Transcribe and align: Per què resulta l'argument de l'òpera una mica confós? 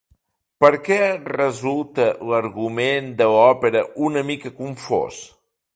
Per 0.63 0.69
què 0.87 0.95
resulta 1.33 2.09
l'argument 2.31 3.13
de 3.21 3.31
l'òpera 3.35 3.87
una 4.11 4.27
mica 4.33 4.57
confós? 4.63 5.25